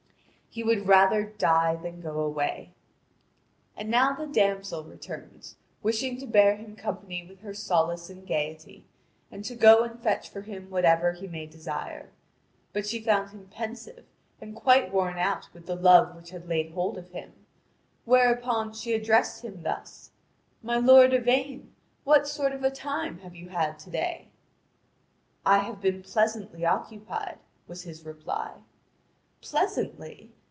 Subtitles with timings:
[0.53, 2.73] He would rather die than go away.
[3.77, 8.85] And now the damsel returns, wishing to bear him company with her solace and gaiety,
[9.31, 12.09] and to go and fetch for him whatever he may desire.
[12.73, 14.03] But she found him pensive
[14.41, 17.31] and quite worn out with the love which had laid hold of him;
[18.03, 20.11] whereupon she addressed him thus:
[20.61, 21.73] "My lord Yvain,
[22.03, 24.27] what sort of a time have you had to day?"
[25.45, 27.39] "I have been pleasantly occupied,"
[27.69, 28.55] was his reply.
[29.39, 30.33] "Pleasantly?